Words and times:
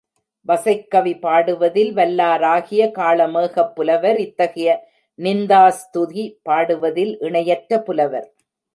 வசைக்கவி 0.45 1.11
பாடுவதில் 1.25 1.91
வல்லா 1.97 2.29
ராகிய 2.35 2.85
காளமேகப்புலவர் 2.97 4.19
இத்தகைய 4.25 4.69
நிந்தாஸ்துகி 5.19 6.25
பாடுவதில் 6.43 7.15
இணையற்ற 7.19 7.81
புலவர். 7.81 8.29